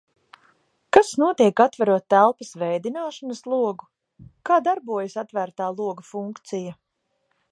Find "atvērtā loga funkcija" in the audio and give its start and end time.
5.25-6.75